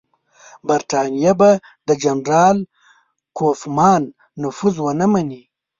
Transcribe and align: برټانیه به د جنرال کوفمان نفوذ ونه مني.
برټانیه 0.67 1.33
به 1.39 1.51
د 1.87 1.89
جنرال 2.03 2.57
کوفمان 3.37 4.01
نفوذ 4.41 4.75
ونه 4.81 5.05
مني. 5.11 5.41